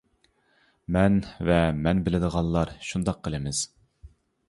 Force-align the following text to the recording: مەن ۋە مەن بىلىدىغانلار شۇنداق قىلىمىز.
مەن 0.95 1.19
ۋە 1.51 1.59
مەن 1.83 2.03
بىلىدىغانلار 2.09 2.75
شۇنداق 2.91 3.25
قىلىمىز. 3.25 3.65